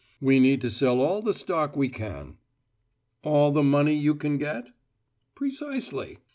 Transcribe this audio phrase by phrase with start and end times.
[0.19, 2.37] "We need to sell all the stock we can."
[3.23, 4.71] "All the money you can get?"
[5.35, 6.17] "Precisely.